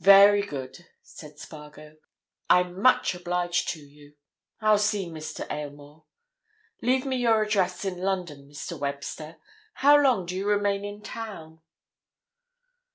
[0.00, 1.98] "Very good," said Spargo.
[2.48, 4.14] "I'm much obliged to you.
[4.62, 5.46] I'll see Mr.
[5.52, 6.06] Aylmore.
[6.80, 8.80] Leave me your address in London, Mr.
[8.80, 9.36] Webster.
[9.74, 11.60] How long do you remain in town?"